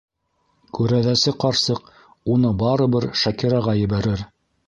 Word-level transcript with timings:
Күрәҙәсе 0.77 1.33
ҡарсыҡ 1.43 1.91
уны 2.35 2.53
барыбер 2.63 3.07
Шакираға 3.25 3.79
ебәрер. 3.83 4.27